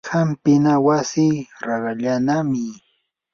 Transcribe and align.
hampina 0.11 0.71
wasi 0.85 1.25
raqallanami. 1.67 2.65